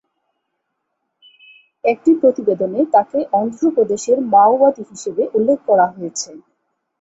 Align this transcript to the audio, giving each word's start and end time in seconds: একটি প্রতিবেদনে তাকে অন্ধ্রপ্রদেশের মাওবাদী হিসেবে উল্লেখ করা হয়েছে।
একটি 1.83 2.11
প্রতিবেদনে 2.21 2.81
তাকে 2.95 3.19
অন্ধ্রপ্রদেশের 3.33 4.17
মাওবাদী 4.33 4.83
হিসেবে 4.91 5.23
উল্লেখ 5.37 5.59
করা 5.69 5.85
হয়েছে। 5.89 6.29